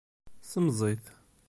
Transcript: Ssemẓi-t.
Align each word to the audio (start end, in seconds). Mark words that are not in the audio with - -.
Ssemẓi-t. 0.43 1.05